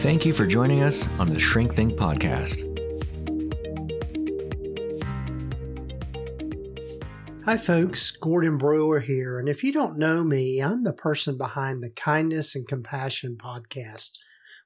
[0.00, 2.64] Thank you for joining us on the Shrink Think podcast.
[7.44, 8.10] Hi, folks.
[8.10, 9.38] Gordon Brewer here.
[9.38, 14.12] And if you don't know me, I'm the person behind the Kindness and Compassion podcast,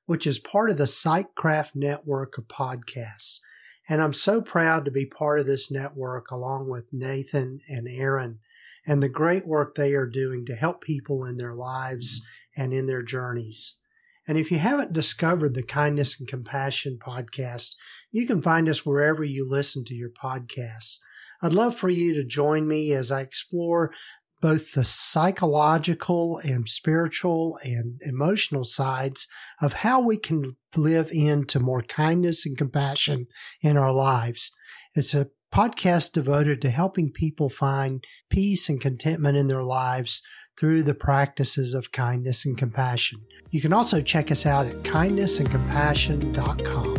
[0.06, 3.40] which is part of the Psychcraft network of podcasts.
[3.88, 8.38] And I'm so proud to be part of this network along with Nathan and Aaron
[8.86, 12.22] and the great work they are doing to help people in their lives
[12.56, 13.78] and in their journeys.
[14.26, 17.74] And if you haven't discovered the Kindness and Compassion podcast,
[18.10, 20.98] you can find us wherever you listen to your podcasts.
[21.42, 23.92] I'd love for you to join me as I explore
[24.40, 29.26] both the psychological and spiritual and emotional sides
[29.60, 33.26] of how we can live into more kindness and compassion
[33.62, 34.50] in our lives.
[34.94, 40.20] It's a podcast devoted to helping people find peace and contentment in their lives
[40.56, 43.20] through the practices of kindness and compassion.
[43.50, 46.94] You can also check us out at kindnessandcompassion.com.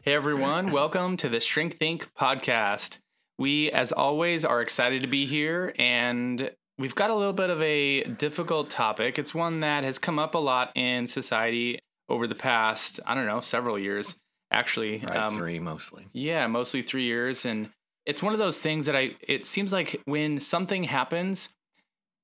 [0.00, 2.98] Hey everyone, welcome to the Shrink Think podcast.
[3.36, 7.60] We, as always, are excited to be here and we've got a little bit of
[7.60, 9.18] a difficult topic.
[9.18, 11.78] It's one that has come up a lot in society
[12.08, 14.18] over the past, I don't know, several years
[14.50, 14.98] actually.
[14.98, 16.08] Right, um, three mostly.
[16.12, 17.44] Yeah, mostly three years.
[17.44, 17.70] And
[18.06, 21.54] it's one of those things that I, it seems like when something happens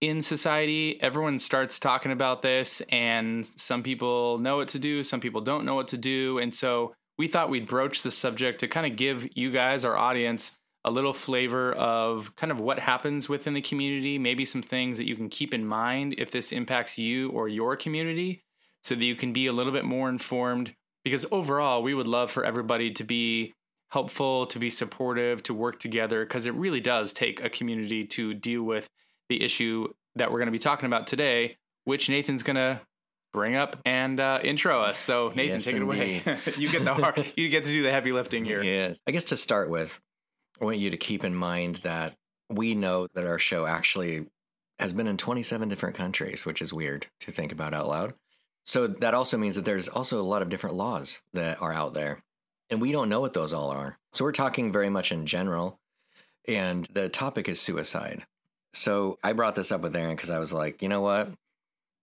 [0.01, 5.21] in society, everyone starts talking about this, and some people know what to do, some
[5.21, 6.39] people don't know what to do.
[6.39, 9.97] And so we thought we'd broach the subject to kind of give you guys, our
[9.97, 14.99] audience, a little flavor of kind of what happens within the community, maybe some things
[14.99, 18.43] that you can keep in mind if this impacts you or your community,
[18.83, 20.75] so that you can be a little bit more informed
[21.05, 23.53] because overall we would love for everybody to be
[23.91, 28.35] helpful to be supportive to work together because it really does take a community to
[28.35, 28.89] deal with
[29.29, 32.81] the issue that we're going to be talking about today which nathan's going to
[33.33, 34.99] bring up and uh, intro us.
[34.99, 36.23] So nathan yes, take indeed.
[36.25, 36.39] it away.
[36.57, 38.63] you get the hard you get to do the heavy lifting here.
[38.63, 39.01] Yes.
[39.07, 40.01] I guess to start with
[40.61, 42.15] i want you to keep in mind that
[42.49, 44.27] we know that our show actually
[44.79, 48.15] has been in 27 different countries which is weird to think about out loud
[48.65, 51.95] so that also means that there's also a lot of different laws that are out
[51.95, 52.23] there,
[52.71, 53.99] and we don't know what those all are.
[54.13, 55.79] So we're talking very much in general,
[56.49, 58.25] and the topic is suicide.
[58.73, 61.29] So I brought this up with Aaron because I was like, you know what?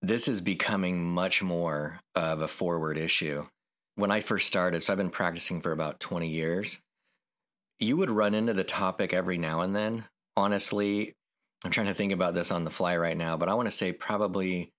[0.01, 3.47] This is becoming much more of a forward issue.
[3.95, 6.79] When I first started, so I've been practicing for about 20 years,
[7.79, 10.05] you would run into the topic every now and then.
[10.37, 11.13] Honestly,
[11.63, 13.71] I'm trying to think about this on the fly right now, but I want to
[13.71, 14.71] say probably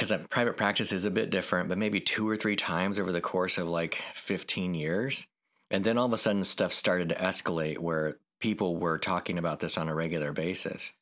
[0.00, 3.12] because uh, private practice is a bit different, but maybe two or three times over
[3.12, 5.26] the course of like 15 years.
[5.70, 9.60] And then all of a sudden, stuff started to escalate where people were talking about
[9.60, 10.94] this on a regular basis.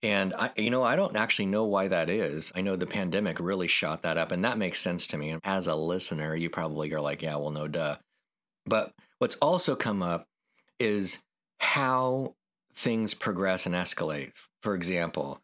[0.00, 2.52] And I, you know, I don't actually know why that is.
[2.54, 5.30] I know the pandemic really shot that up, and that makes sense to me.
[5.30, 7.96] And as a listener, you probably are like, yeah, well, no, duh.
[8.64, 10.28] But what's also come up
[10.78, 11.20] is
[11.58, 12.36] how
[12.72, 14.30] things progress and escalate.
[14.62, 15.40] For example,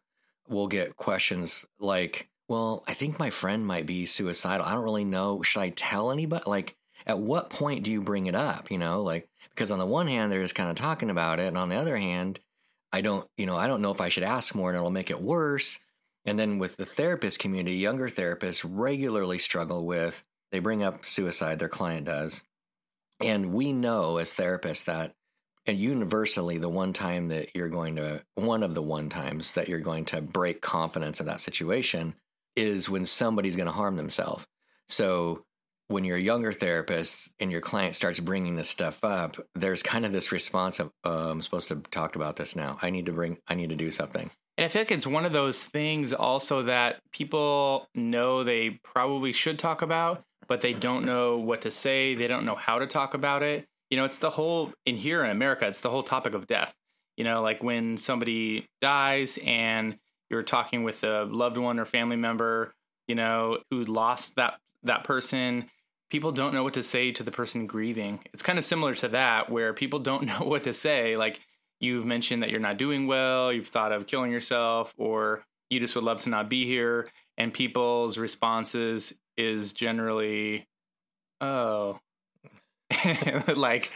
[0.47, 4.63] we'll get questions like, well, I think my friend might be suicidal.
[4.63, 5.41] I don't really know.
[5.41, 6.43] Should I tell anybody?
[6.45, 6.75] Like,
[7.07, 8.69] at what point do you bring it up?
[8.69, 11.47] You know, like, because on the one hand, they're just kind of talking about it.
[11.47, 12.39] And on the other hand,
[12.91, 15.09] I don't, you know, I don't know if I should ask more and it'll make
[15.09, 15.79] it worse.
[16.25, 21.57] And then with the therapist community, younger therapists regularly struggle with, they bring up suicide,
[21.57, 22.43] their client does.
[23.19, 25.15] And we know as therapists that
[25.65, 29.67] and universally the one time that you're going to one of the one times that
[29.67, 32.13] you're going to break confidence in that situation
[32.55, 34.45] is when somebody's going to harm themselves.
[34.87, 35.45] So
[35.87, 40.05] when you're a younger therapist and your client starts bringing this stuff up, there's kind
[40.05, 42.77] of this response of, uh, I'm supposed to talk about this now.
[42.81, 44.31] I need to bring, I need to do something.
[44.57, 49.33] And I feel like it's one of those things also that people know they probably
[49.33, 52.15] should talk about, but they don't know what to say.
[52.15, 53.65] They don't know how to talk about it.
[53.89, 56.73] You know, it's the whole, in here in America, it's the whole topic of death.
[57.17, 59.97] You know, like when somebody dies and
[60.33, 62.73] you're talking with a loved one or family member,
[63.07, 65.69] you know, who lost that that person,
[66.09, 68.19] people don't know what to say to the person grieving.
[68.33, 71.15] It's kind of similar to that where people don't know what to say.
[71.15, 71.39] Like
[71.79, 75.95] you've mentioned that you're not doing well, you've thought of killing yourself, or you just
[75.95, 77.07] would love to not be here.
[77.37, 80.67] And people's responses is generally,
[81.41, 81.99] oh,
[83.55, 83.91] like,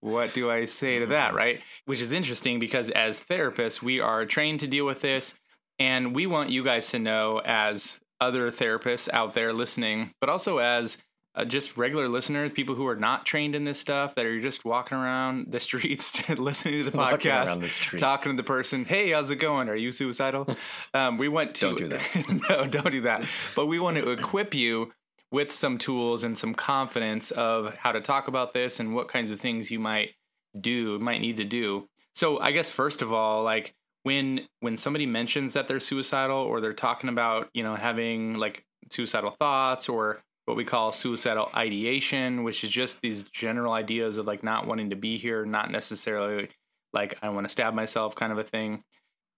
[0.00, 1.28] what do I say to that?
[1.28, 1.36] Mm-hmm.
[1.36, 1.60] Right.
[1.84, 5.38] Which is interesting because as therapists, we are trained to deal with this.
[5.78, 10.58] And we want you guys to know, as other therapists out there listening, but also
[10.58, 11.02] as
[11.34, 14.64] uh, just regular listeners, people who are not trained in this stuff, that are just
[14.64, 18.86] walking around the streets, listening to the podcast, the talking to the person.
[18.86, 19.68] Hey, how's it going?
[19.68, 20.48] Are you suicidal?
[20.94, 22.48] Um, we want to don't do that.
[22.48, 23.22] no, don't do that.
[23.54, 24.92] But we want to equip you
[25.30, 29.30] with some tools and some confidence of how to talk about this and what kinds
[29.30, 30.14] of things you might
[30.58, 31.86] do, might need to do.
[32.14, 33.74] So I guess first of all, like
[34.06, 38.64] when when somebody mentions that they're suicidal or they're talking about, you know, having like
[38.88, 44.24] suicidal thoughts or what we call suicidal ideation, which is just these general ideas of
[44.24, 46.50] like not wanting to be here, not necessarily
[46.92, 48.84] like I want to stab myself kind of a thing.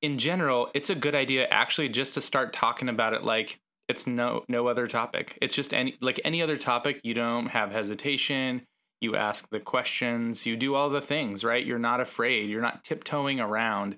[0.02, 4.06] In general, it's a good idea actually just to start talking about it like it's
[4.06, 5.38] no no other topic.
[5.40, 8.66] It's just any like any other topic, you don't have hesitation,
[9.00, 11.64] you ask the questions, you do all the things, right?
[11.64, 13.96] You're not afraid, you're not tiptoeing around.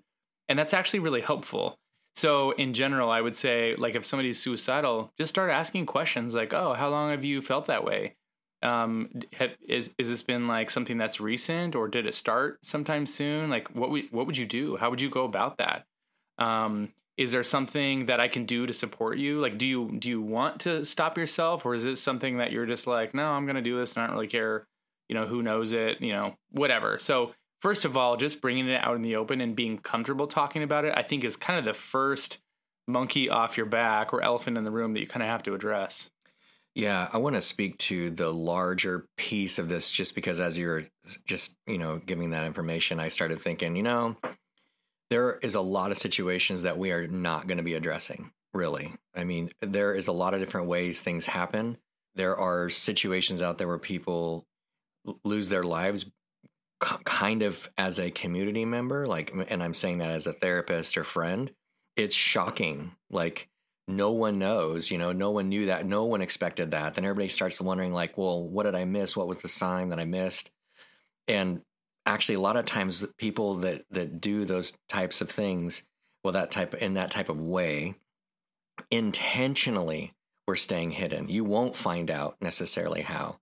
[0.50, 1.78] And that's actually really helpful
[2.20, 6.52] so in general, I would say like if somebody's suicidal, just start asking questions like,
[6.52, 8.16] "Oh, how long have you felt that way?
[8.62, 13.06] Um, have, is is this been like something that's recent, or did it start sometime
[13.06, 13.48] soon?
[13.48, 14.76] Like, what would what would you do?
[14.76, 15.86] How would you go about that?
[16.38, 19.40] Um, is there something that I can do to support you?
[19.40, 22.66] Like, do you do you want to stop yourself, or is it something that you're
[22.66, 24.66] just like, no, I'm going to do this, and I don't really care,
[25.08, 26.98] you know, who knows it, you know, whatever.
[26.98, 30.62] So first of all, just bringing it out in the open and being comfortable talking
[30.62, 32.40] about it, I think is kind of the first
[32.88, 35.54] monkey off your back or elephant in the room that you kind of have to
[35.54, 36.10] address.
[36.74, 40.84] Yeah, I want to speak to the larger piece of this just because as you're
[41.26, 44.16] just, you know, giving that information, I started thinking, you know,
[45.10, 48.92] there is a lot of situations that we are not going to be addressing, really.
[49.16, 51.76] I mean, there is a lot of different ways things happen.
[52.14, 54.46] There are situations out there where people
[55.24, 56.06] lose their lives
[56.80, 61.04] kind of as a community member, like, and I'm saying that as a therapist or
[61.04, 61.52] friend,
[61.96, 62.92] it's shocking.
[63.10, 63.48] Like,
[63.86, 66.94] no one knows, you know, no one knew that, no one expected that.
[66.94, 69.16] Then everybody starts wondering, like, well, what did I miss?
[69.16, 70.50] What was the sign that I missed?
[71.28, 71.62] And
[72.06, 75.86] actually, a lot of times, people that that do those types of things,
[76.24, 77.94] well, that type in that type of way,
[78.90, 80.14] intentionally,
[80.46, 81.28] we're staying hidden.
[81.28, 83.38] You won't find out necessarily how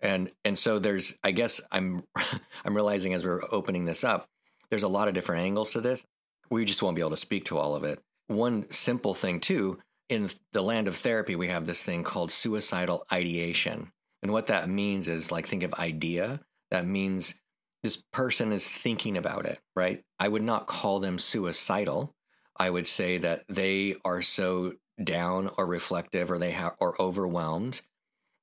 [0.00, 2.04] and and so there's i guess i'm
[2.64, 4.28] i'm realizing as we're opening this up
[4.70, 6.06] there's a lot of different angles to this.
[6.50, 8.00] We just won't be able to speak to all of it.
[8.28, 9.78] One simple thing too
[10.08, 13.90] in the land of therapy we have this thing called suicidal ideation.
[14.22, 16.40] And what that means is like think of idea.
[16.70, 17.34] That means
[17.82, 20.02] this person is thinking about it right?
[20.18, 22.14] I would not call them suicidal.
[22.56, 27.82] I would say that they are so down or reflective or they have or overwhelmed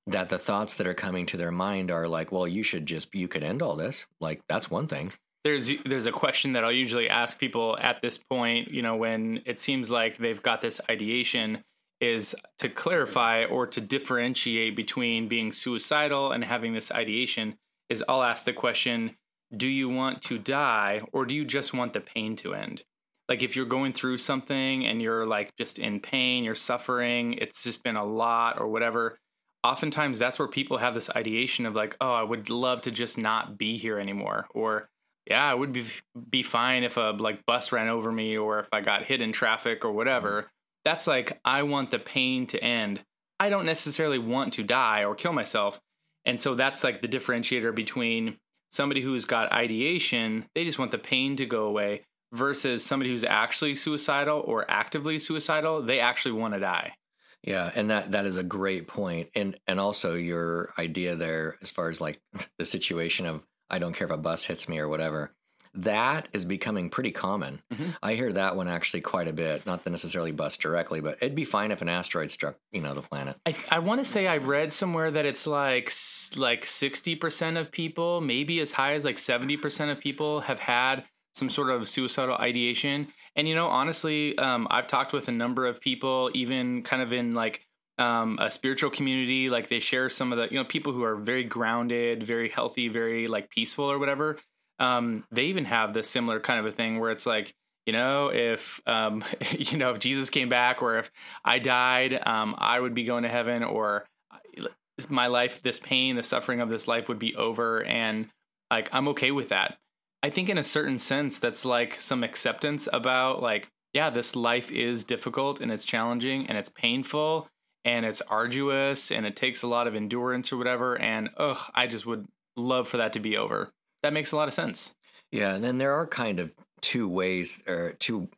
[0.07, 3.13] that the thoughts that are coming to their mind are like, well, you should just
[3.15, 4.05] you could end all this.
[4.19, 5.13] Like that's one thing.
[5.44, 9.41] There's there's a question that I'll usually ask people at this point, you know, when
[9.45, 11.63] it seems like they've got this ideation
[12.00, 17.55] is to clarify or to differentiate between being suicidal and having this ideation
[17.89, 19.15] is I'll ask the question,
[19.55, 22.83] do you want to die or do you just want the pain to end?
[23.29, 27.63] Like if you're going through something and you're like just in pain, you're suffering, it's
[27.63, 29.17] just been a lot or whatever,
[29.63, 33.17] oftentimes that's where people have this ideation of like, oh, I would love to just
[33.17, 34.89] not be here anymore, or
[35.29, 35.86] yeah, I would be
[36.29, 39.32] be fine if a like bus ran over me or if I got hit in
[39.32, 40.51] traffic or whatever.
[40.84, 43.01] That's like I want the pain to end.
[43.39, 45.79] I don't necessarily want to die or kill myself.
[46.25, 48.38] And so that's like the differentiator between
[48.72, 52.03] somebody who's got ideation, they just want the pain to go away,
[52.34, 56.96] versus somebody who's actually suicidal or actively suicidal, they actually want to die.
[57.43, 59.29] Yeah, and that that is a great point.
[59.35, 62.21] And and also your idea there as far as like
[62.57, 65.33] the situation of I don't care if a bus hits me or whatever.
[65.75, 67.63] That is becoming pretty common.
[67.73, 67.89] Mm-hmm.
[68.03, 69.65] I hear that one actually quite a bit.
[69.65, 72.93] Not the necessarily bus directly, but it'd be fine if an asteroid struck, you know,
[72.93, 73.38] the planet.
[73.47, 75.91] I, I want to say I read somewhere that it's like
[76.38, 80.59] like sixty percent of people, maybe as high as like seventy percent of people, have
[80.59, 83.07] had some sort of suicidal ideation.
[83.36, 87.12] And you know, honestly, um, I've talked with a number of people, even kind of
[87.12, 87.66] in like
[87.98, 89.50] um, a spiritual community.
[89.50, 92.88] Like they share some of the you know people who are very grounded, very healthy,
[92.88, 94.38] very like peaceful or whatever.
[94.80, 98.30] Um, they even have this similar kind of a thing where it's like you know
[98.30, 101.12] if um, you know if jesus came back or if
[101.44, 104.68] i died um, i would be going to heaven or uh,
[105.10, 108.30] my life this pain the suffering of this life would be over and
[108.72, 109.78] like i'm okay with that
[110.24, 114.72] I think in a certain sense, that's like some acceptance about like, yeah, this life
[114.72, 117.50] is difficult and it's challenging and it's painful
[117.84, 120.98] and it's arduous and it takes a lot of endurance or whatever.
[120.98, 122.25] And ugh, I just would
[122.56, 123.74] love for that to be over.
[124.01, 124.96] That makes a lot of sense.
[125.30, 126.51] Yeah, and then there are kind of
[126.82, 128.30] two ways or two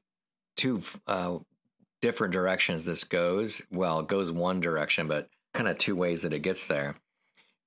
[0.57, 1.37] two uh,
[2.01, 3.61] different directions this goes.
[3.71, 6.95] Well, it goes one direction, but kind of two ways that it gets there.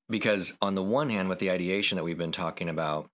[0.08, 3.10] Because on the one hand, with the ideation that we've been talking about,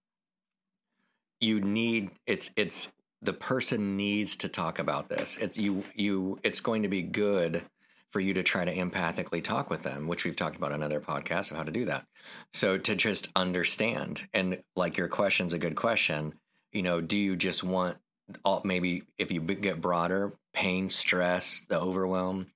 [1.44, 2.90] you need it's it's
[3.22, 5.36] the person needs to talk about this.
[5.36, 7.62] It's you you it's going to be good
[8.10, 11.00] for you to try to empathically talk with them, which we've talked about in other
[11.00, 12.06] podcasts of how to do that.
[12.52, 16.34] So to just understand and like your question's a good question.
[16.72, 17.98] You know, do you just want
[18.44, 22.46] all, maybe if you get broader, pain, stress, the overwhelm,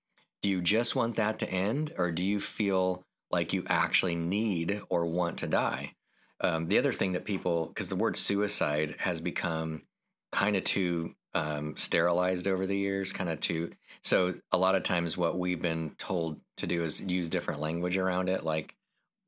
[0.42, 4.80] do you just want that to end or do you feel like you actually need
[4.88, 5.92] or want to die?
[6.40, 9.82] Um, the other thing that people, because the word suicide has become
[10.30, 13.70] kind of too um, sterilized over the years, kind of to.
[14.02, 17.96] So a lot of times, what we've been told to do is use different language
[17.96, 18.44] around it.
[18.44, 18.74] Like,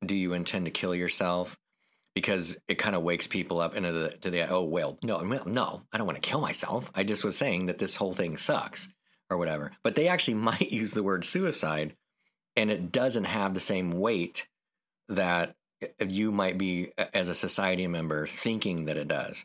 [0.04, 1.58] do you intend to kill yourself?
[2.14, 5.82] Because it kind of wakes people up into the to the oh well no no
[5.92, 6.90] I don't want to kill myself.
[6.94, 8.92] I just was saying that this whole thing sucks
[9.30, 9.72] or whatever.
[9.84, 11.94] But they actually might use the word suicide,
[12.56, 14.48] and it doesn't have the same weight
[15.08, 15.54] that
[16.08, 19.44] you might be as a society member thinking that it does.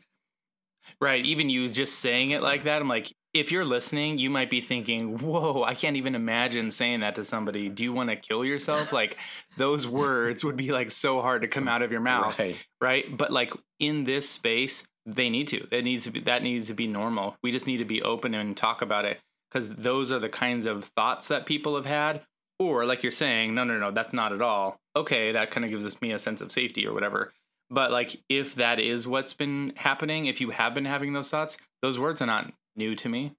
[1.00, 1.24] Right.
[1.24, 4.60] Even you just saying it like that, I'm like, if you're listening, you might be
[4.60, 7.68] thinking, whoa, I can't even imagine saying that to somebody.
[7.68, 8.92] Do you want to kill yourself?
[8.92, 9.18] Like,
[9.56, 12.38] those words would be like so hard to come out of your mouth.
[12.38, 12.56] Right.
[12.80, 13.16] Right.
[13.16, 15.66] But like in this space, they need to.
[15.70, 17.36] It needs to be that needs to be normal.
[17.42, 20.66] We just need to be open and talk about it because those are the kinds
[20.66, 22.22] of thoughts that people have had.
[22.58, 24.80] Or like you're saying, no, no, no, that's not at all.
[24.94, 27.32] Okay, that kind of gives us me a sense of safety or whatever.
[27.68, 31.58] But like if that is what's been happening, if you have been having those thoughts,
[31.82, 33.32] those words are not new to me.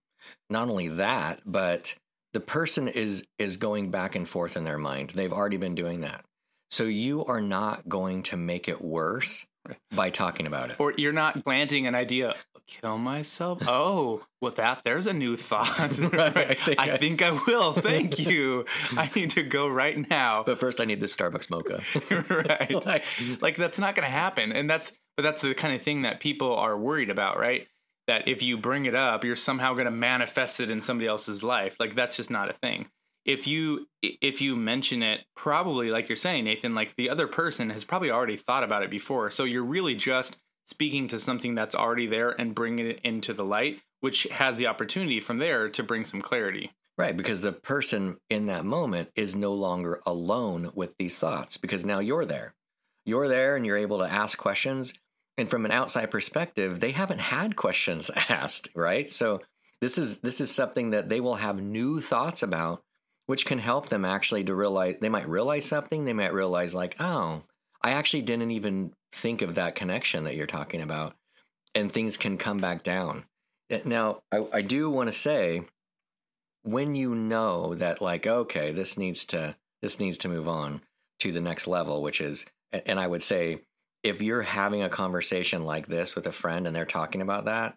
[0.50, 1.96] Not only that, but
[2.34, 5.12] the person is is going back and forth in their mind.
[5.16, 6.26] They've already been doing that.
[6.70, 9.46] So you are not going to make it worse
[9.92, 10.80] by talking about it.
[10.80, 12.36] Or you're not planting an idea,
[12.68, 13.60] kill myself?
[13.66, 15.98] Oh, well, that there's a new thought.
[16.00, 16.38] right.
[16.38, 17.74] I, think I, I, think I will.
[17.74, 18.66] Thank you.
[18.92, 20.44] I need to go right now.
[20.44, 21.82] But first, I need this Starbucks mocha.
[22.46, 22.86] right.
[22.86, 23.04] like,
[23.42, 24.52] like that's not going to happen.
[24.52, 27.68] And that's, but that's the kind of thing that people are worried about, right?
[28.08, 31.44] That if you bring it up, you're somehow going to manifest it in somebody else's
[31.44, 31.78] life.
[31.80, 32.88] Like that's just not a thing
[33.26, 37.70] if you if you mention it probably like you're saying nathan like the other person
[37.70, 41.76] has probably already thought about it before so you're really just speaking to something that's
[41.76, 45.82] already there and bringing it into the light which has the opportunity from there to
[45.82, 46.72] bring some clarity.
[46.98, 51.86] Right because the person in that moment is no longer alone with these thoughts because
[51.86, 52.54] now you're there.
[53.06, 54.94] You're there and you're able to ask questions
[55.38, 59.12] and from an outside perspective they haven't had questions asked right?
[59.12, 59.42] So
[59.80, 62.84] this is this is something that they will have new thoughts about
[63.28, 66.96] which can help them actually to realize they might realize something they might realize like
[67.00, 67.44] oh
[67.88, 71.16] i actually didn't even think of that connection that you're talking about
[71.74, 73.24] and things can come back down.
[73.70, 75.62] Eh, now i, I do want to say
[76.64, 80.82] when you know that like okay this needs to this needs to move on
[81.20, 83.62] to the next level which is and i would say
[84.04, 87.76] if you're having a conversation like this with a friend and they're talking about that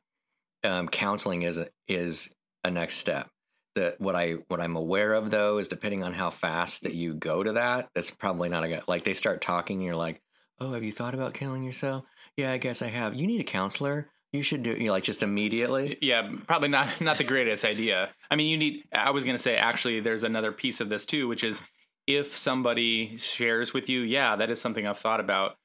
[0.63, 3.29] um, counseling is a, is a next step
[3.75, 7.15] that what I what I'm aware of though is depending on how fast that you
[7.15, 8.83] go to that, that's probably not a good.
[8.89, 10.21] Like they start talking, and you're like,
[10.59, 12.05] "Oh, have you thought about killing yourself?"
[12.37, 13.15] Yeah, I guess I have.
[13.15, 14.11] You need a counselor.
[14.33, 15.99] You should do you know, like just immediately.
[16.01, 18.11] Yeah, probably not not the greatest idea.
[18.31, 18.85] I mean, you need.
[18.93, 21.63] I was to say actually, there's another piece of this too, which is
[22.07, 25.57] if somebody shares with you, yeah, that is something I've thought about.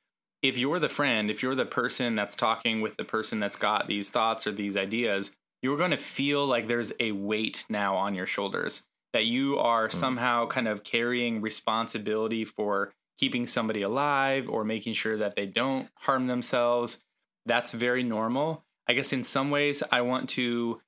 [0.41, 3.87] If you're the friend, if you're the person that's talking with the person that's got
[3.87, 8.13] these thoughts or these ideas, you're going to feel like there's a weight now on
[8.13, 9.91] your shoulders that you are mm.
[9.91, 15.89] somehow kind of carrying responsibility for keeping somebody alive or making sure that they don't
[15.95, 17.01] harm themselves.
[17.47, 18.63] That's very normal.
[18.87, 20.81] I guess in some ways, I want to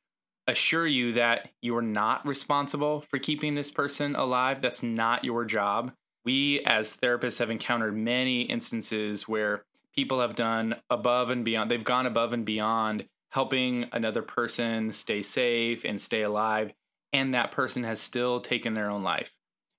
[0.46, 4.62] assure you that you're not responsible for keeping this person alive.
[4.62, 5.92] That's not your job.
[6.24, 9.64] We, as therapists, have encountered many instances where
[9.96, 15.22] people have done above and beyond, they've gone above and beyond helping another person stay
[15.22, 16.72] safe and stay alive
[17.14, 19.38] and that person has still taken their own life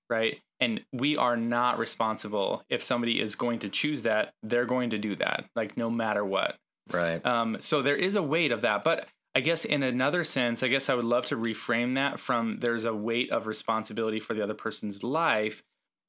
[0.09, 0.39] right?
[0.59, 2.63] And we are not responsible.
[2.69, 6.25] If somebody is going to choose that they're going to do that like no matter
[6.25, 6.57] what.
[6.91, 7.23] Right.
[7.25, 10.67] Um so there is a weight of that but i guess in another sense i
[10.67, 14.41] guess i would love to reframe that from there's a weight of responsibility for the
[14.41, 15.61] other person's life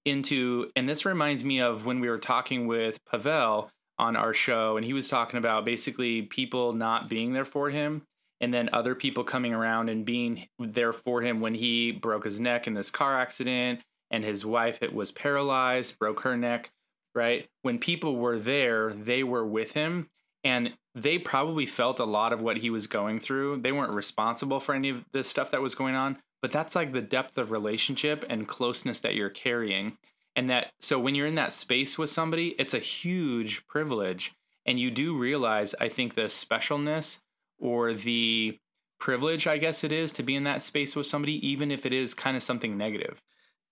[0.06, 3.70] into and this reminds me of when we were talking with pavel
[4.00, 8.02] on our show, and he was talking about basically people not being there for him,
[8.40, 12.40] and then other people coming around and being there for him when he broke his
[12.40, 13.80] neck in this car accident,
[14.10, 16.70] and his wife it was paralyzed, broke her neck.
[17.14, 20.08] Right when people were there, they were with him,
[20.42, 23.60] and they probably felt a lot of what he was going through.
[23.60, 26.92] They weren't responsible for any of the stuff that was going on, but that's like
[26.92, 29.98] the depth of relationship and closeness that you're carrying.
[30.40, 34.32] And that, so when you're in that space with somebody, it's a huge privilege.
[34.64, 37.20] And you do realize, I think, the specialness
[37.58, 38.56] or the
[38.98, 41.92] privilege, I guess it is, to be in that space with somebody, even if it
[41.92, 43.20] is kind of something negative.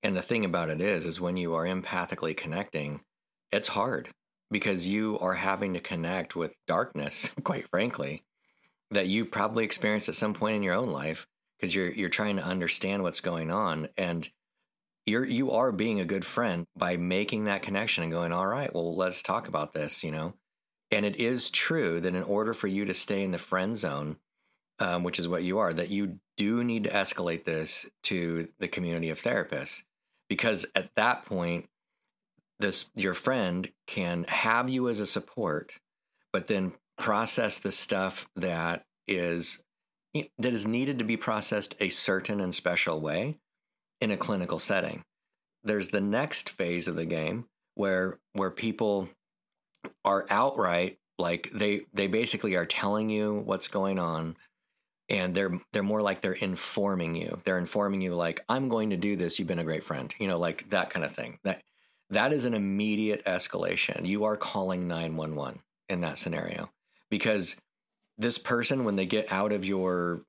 [0.03, 3.01] And the thing about it is, is when you are empathically connecting,
[3.51, 4.11] it's hard
[4.51, 8.25] because you are having to connect with darkness, quite frankly,
[8.91, 11.27] that you probably experienced at some point in your own life
[11.59, 14.29] because you're you're trying to understand what's going on and
[15.09, 18.73] you're you are being a good friend by making that connection and going all right
[18.75, 20.35] well let's talk about this you know?
[20.91, 24.17] And it is true that in order for you to stay in the friend zone
[24.79, 28.69] um, which is what you are that you do need to escalate this to the
[28.69, 29.83] community of therapists.
[30.29, 31.69] Because at that point
[32.59, 35.79] this your friend can have you as a support
[36.33, 39.63] but then process the stuff that is
[40.39, 43.39] that is needed to be processed a certain and special way
[44.01, 45.05] in a clinical setting.
[45.63, 49.09] There's the next phase of the game where where people
[50.05, 54.37] are outright like they they basically are telling you what's going on
[55.09, 57.41] and they're they're more like they're informing you.
[57.45, 60.15] They're informing you like I'm going to do this, you've been a great friend.
[60.19, 61.39] You know, like that kind of thing.
[61.45, 61.63] That
[62.11, 64.07] that is an immediate escalation.
[64.07, 66.71] You are calling 911 in that scenario
[67.11, 67.57] because
[68.17, 70.23] this person when they get out of your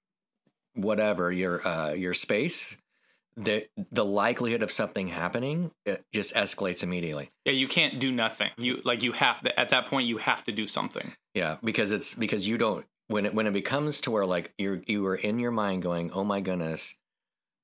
[0.76, 2.78] whatever your uh, your space
[3.39, 7.29] the the likelihood of something happening it just escalates immediately.
[7.46, 8.50] Yeah you can't do nothing.
[8.58, 11.13] You like you have to, at that point you have to do something.
[11.34, 14.81] Yeah because it's because you don't when it when it becomes to where like you're
[14.86, 16.95] you are in your mind going oh my goodness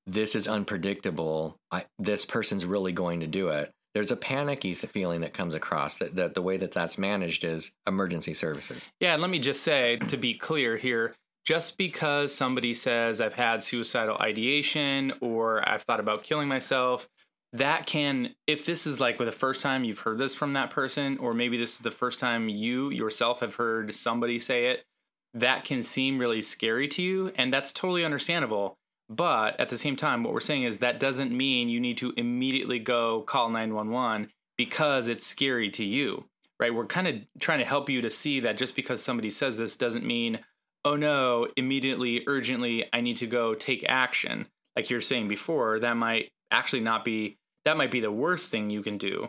[0.06, 1.58] this is unpredictable.
[1.70, 3.72] I, this person's really going to do it.
[3.94, 7.72] There's a panicky feeling that comes across that, that the way that that's managed is
[7.86, 8.90] emergency services.
[9.00, 11.14] Yeah, and let me just say to be clear here,
[11.46, 17.08] just because somebody says I've had suicidal ideation or I've thought about killing myself,
[17.52, 21.16] that can if this is like the first time you've heard this from that person
[21.18, 24.84] or maybe this is the first time you yourself have heard somebody say it,
[25.32, 28.76] that can seem really scary to you and that's totally understandable.
[29.08, 32.12] But at the same time, what we're saying is that doesn't mean you need to
[32.16, 36.24] immediately go call 911 because it's scary to you,
[36.58, 36.74] right?
[36.74, 39.76] We're kind of trying to help you to see that just because somebody says this
[39.76, 40.40] doesn't mean,
[40.86, 44.46] oh no, immediately, urgently, I need to go take action.
[44.74, 48.70] Like you're saying before, that might actually not be, that might be the worst thing
[48.70, 49.28] you can do.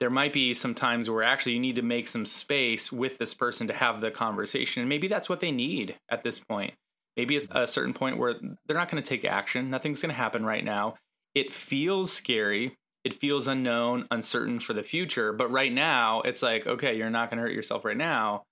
[0.00, 3.32] There might be some times where actually you need to make some space with this
[3.32, 4.82] person to have the conversation.
[4.82, 6.74] And maybe that's what they need at this point
[7.16, 8.34] Maybe it's a certain point where
[8.66, 9.70] they're not going to take action.
[9.70, 10.94] Nothing's going to happen right now.
[11.34, 12.76] It feels scary.
[13.04, 15.32] It feels unknown, uncertain for the future.
[15.32, 18.42] But right now, it's like, okay, you're not going to hurt yourself right now.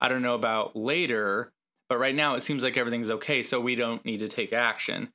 [0.00, 1.50] I don't know about later,
[1.92, 3.42] but right now it seems like everything's okay.
[3.42, 5.12] So we don't need to take action.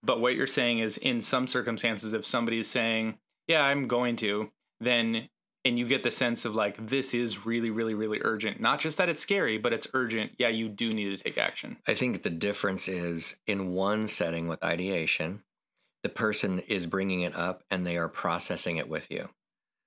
[0.00, 4.52] But what you're saying is, in some circumstances, if somebody's saying, yeah, I'm going to,
[4.78, 5.28] then
[5.64, 8.96] and you get the sense of like this is really really really urgent not just
[8.96, 12.22] that it's scary but it's urgent yeah you do need to take action i think
[12.22, 15.42] the difference is in one setting with ideation
[16.02, 19.28] the person is bringing it up and they are processing it with you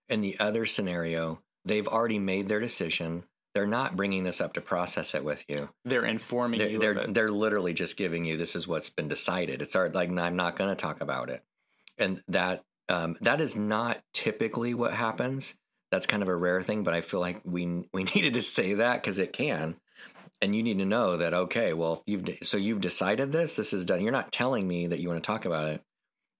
[0.09, 4.61] in the other scenario they've already made their decision they're not bringing this up to
[4.61, 8.55] process it with you they're informing they're, you they're, they're literally just giving you this
[8.55, 11.43] is what's been decided it's hard like i'm not going to talk about it
[11.97, 15.55] and that um, that is not typically what happens
[15.93, 18.73] that's kind of a rare thing, but I feel like we we needed to say
[18.73, 19.77] that because it can.
[20.41, 23.55] And you need to know that okay, well, you've so you've decided this.
[23.55, 24.01] This is done.
[24.01, 25.83] You're not telling me that you want to talk about it.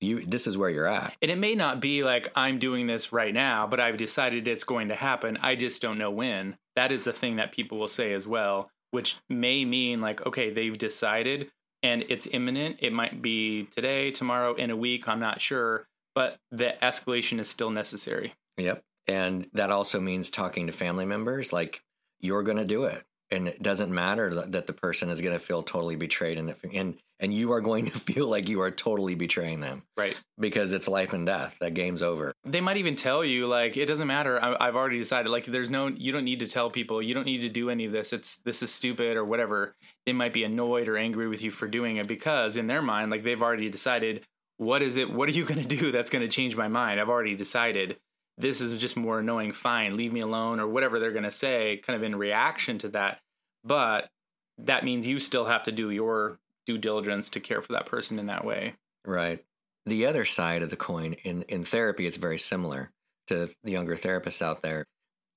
[0.04, 1.16] You this is where you're at.
[1.22, 4.64] And it may not be like I'm doing this right now, but I've decided it's
[4.64, 5.38] going to happen.
[5.42, 6.58] I just don't know when.
[6.76, 10.52] That is the thing that people will say as well, which may mean like okay,
[10.52, 11.52] they've decided
[11.84, 12.78] and it's imminent.
[12.80, 15.08] It might be today, tomorrow, in a week.
[15.08, 15.86] I'm not sure,
[16.16, 18.34] but the escalation is still necessary.
[18.58, 18.84] Yep.
[19.06, 21.84] And that also means talking to family members like
[22.20, 23.04] you're going to do it.
[23.34, 26.98] And it doesn't matter that the person is going to feel totally betrayed and, and
[27.20, 29.84] and you are going to feel like you are totally betraying them.
[29.98, 30.20] Right.
[30.40, 31.58] Because it's life and death.
[31.60, 32.34] That game's over.
[32.44, 34.42] They might even tell you like it doesn't matter.
[34.44, 35.30] I, have already decided.
[35.30, 37.02] Like there's no you don't need to tell people.
[37.02, 38.14] You don't need to do any of this.
[38.14, 39.76] It's this is stupid or whatever.
[40.06, 43.10] They might be annoyed or angry with you for doing it because in their mind
[43.10, 44.26] like they've already decided
[44.58, 47.00] what is it what are you going to do that's going to change my mind?
[47.00, 47.98] I've already decided
[48.38, 49.52] this is just more annoying.
[49.52, 52.90] Fine, leave me alone, or whatever they're going to say, kind of in reaction to
[52.90, 53.20] that.
[53.64, 54.10] But
[54.58, 58.20] that means you still have to do your due diligence to care for that person
[58.20, 58.76] in that way.
[59.06, 59.44] Right.
[59.86, 62.92] The other side of the coin in, in therapy, it's very similar
[63.28, 64.86] to the younger therapists out there.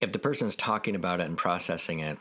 [0.01, 2.19] If the person's talking about it and processing it,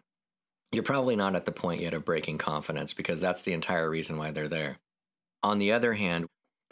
[0.72, 4.18] you're probably not at the point yet of breaking confidence because that's the entire reason
[4.18, 4.78] why they're there.
[5.44, 6.26] On the other hand,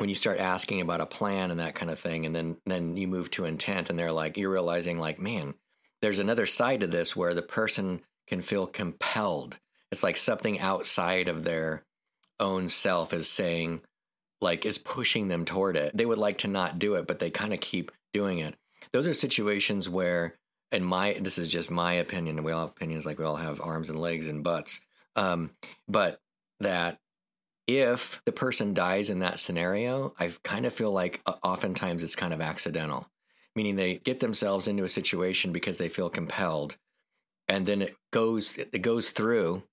[0.03, 2.97] when you start asking about a plan and that kind of thing, and then then
[2.97, 5.53] you move to intent, and they're like, you're realizing like, man,
[6.01, 9.57] there's another side to this where the person can feel compelled.
[9.93, 11.85] It's like something outside of their
[12.37, 13.79] own self is saying,
[14.41, 15.95] like, is pushing them toward it.
[15.95, 18.55] They would like to not do it, but they kind of keep doing it.
[18.91, 20.33] Those are situations where,
[20.73, 23.61] and my this is just my opinion, we all have opinions, like we all have
[23.61, 24.81] arms and legs and butts.
[25.15, 25.51] Um,
[25.87, 26.19] but
[26.59, 26.99] that
[27.67, 32.15] if the person dies in that scenario, I kind of feel like uh, oftentimes it's
[32.15, 33.07] kind of accidental,
[33.55, 36.77] meaning they get themselves into a situation because they feel compelled,
[37.47, 39.63] and then it goes it goes through,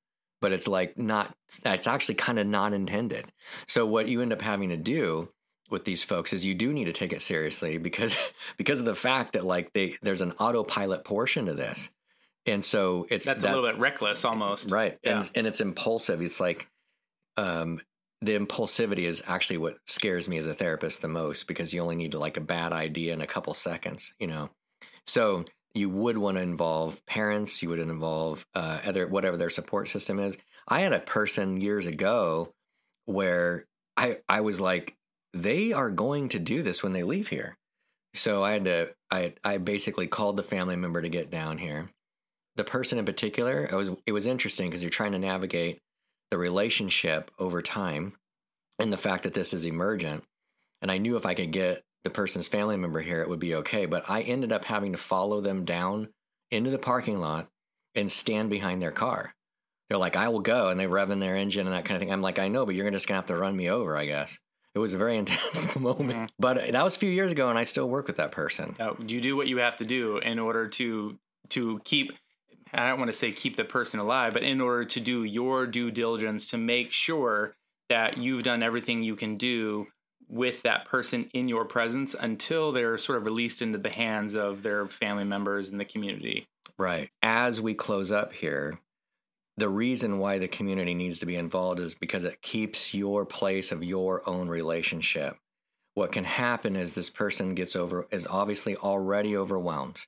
[0.41, 3.33] but it's like not it's actually kind of not intended.
[3.67, 5.31] So what you end up having to do
[5.71, 8.15] with these folks is you do need to take it seriously because
[8.57, 11.91] because of the fact that like they there's an autopilot portion to this.
[12.47, 14.71] And so it's that's that, a little bit reckless almost.
[14.71, 14.99] Right.
[15.03, 15.19] Yeah.
[15.19, 16.23] And and it's impulsive.
[16.23, 16.69] It's like
[17.37, 17.81] um,
[18.21, 21.97] the impulsivity is actually what scares me as a therapist the most because you only
[21.97, 24.51] need like a bad idea in a couple seconds, you know.
[25.07, 29.89] So you would want to involve parents, you would involve uh, other whatever their support
[29.89, 30.37] system is.
[30.69, 32.53] I had a person years ago
[33.07, 33.67] where
[33.97, 34.97] I I was like,
[35.33, 37.57] they are going to do this when they leave here.
[38.15, 41.91] So I had to I I basically called the family member to get down here.
[42.57, 45.81] The person in particular, it was it was interesting because you're trying to navigate
[46.31, 48.15] the relationship over time
[48.79, 50.25] and the fact that this is emergent.
[50.83, 53.57] And I knew if I could get the person's family member here, it would be
[53.57, 53.87] okay.
[53.87, 56.09] But I ended up having to follow them down
[56.51, 57.49] into the parking lot
[57.95, 59.35] and stand behind their car.
[59.89, 60.69] They're like, I will go.
[60.69, 62.13] And they rev in their engine and that kind of thing.
[62.13, 64.07] I'm like, I know, but you're just going to have to run me over, I
[64.07, 64.39] guess.
[64.75, 66.11] It was a very intense moment.
[66.11, 66.25] Mm-hmm.
[66.39, 68.77] But that was a few years ago, and I still work with that person.
[68.79, 71.19] Uh, you do what you have to do in order to
[71.51, 72.13] to keep
[72.73, 75.67] I don't want to say keep the person alive, but in order to do your
[75.67, 77.55] due diligence to make sure
[77.89, 79.89] that you've done everything you can do
[80.29, 84.63] with that person in your presence until they're sort of released into the hands of
[84.63, 86.47] their family members in the community.
[86.79, 87.11] Right.
[87.21, 88.79] As we close up here,
[89.57, 93.73] the reason why the community needs to be involved is because it keeps your place
[93.73, 95.37] of your own relationship.
[95.95, 100.01] What can happen is this person gets over is obviously already overwhelmed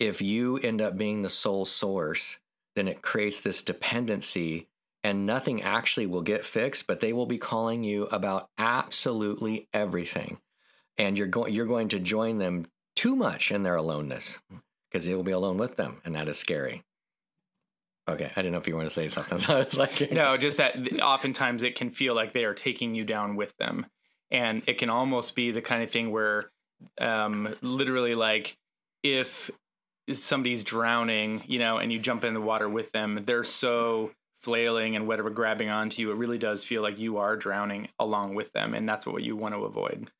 [0.00, 2.38] if you end up being the sole source,
[2.74, 4.66] then it creates this dependency
[5.02, 10.40] and nothing actually will get fixed, but they will be calling you about absolutely everything.
[10.98, 14.38] And you're going you're going to join them too much in their aloneness
[14.90, 16.82] because will be alone with them, and that is scary.
[18.08, 19.38] Okay, I didn't know if you want to say something.
[19.38, 22.94] So I was like, no, just that oftentimes it can feel like they are taking
[22.94, 23.86] you down with them,
[24.30, 26.42] and it can almost be the kind of thing where,
[27.00, 28.58] um, literally, like
[29.02, 29.50] if
[30.14, 34.96] somebody's drowning, you know, and you jump in the water with them, they're so flailing
[34.96, 38.52] and whatever grabbing onto you, it really does feel like you are drowning along with
[38.52, 38.74] them.
[38.74, 40.10] And that's what you want to avoid.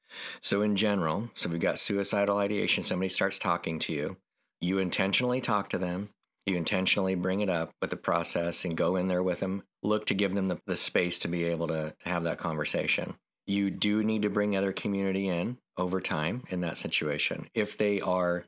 [0.41, 2.83] So, in general, so we've got suicidal ideation.
[2.83, 4.17] Somebody starts talking to you,
[4.61, 6.11] you intentionally talk to them,
[6.47, 10.07] you intentionally bring it up with the process and go in there with them, look
[10.07, 13.17] to give them the, the space to be able to, to have that conversation.
[13.47, 17.49] You do need to bring other community in over time in that situation.
[17.55, 18.45] If they are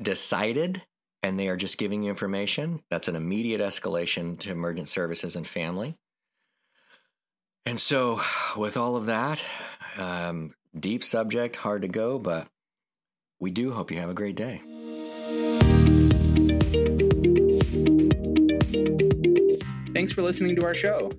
[0.00, 0.82] decided
[1.22, 5.46] and they are just giving you information, that's an immediate escalation to emergent services and
[5.46, 5.96] family.
[7.66, 8.20] And so,
[8.56, 9.42] with all of that,
[9.98, 12.48] um, deep subject, hard to go, but
[13.40, 14.62] we do hope you have a great day.
[19.92, 21.10] Thanks for listening to our show.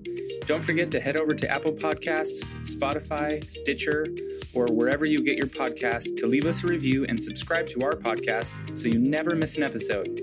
[0.50, 4.08] Don't forget to head over to Apple Podcasts, Spotify, Stitcher,
[4.56, 7.92] or wherever you get your podcasts to leave us a review and subscribe to our
[7.92, 10.20] podcast so you never miss an episode.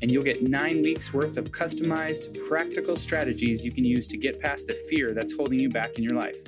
[0.02, 4.40] And you'll get nine weeks worth of customized, practical strategies you can use to get
[4.40, 6.48] past the fear that's holding you back in your life.